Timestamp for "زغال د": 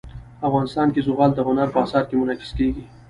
1.07-1.39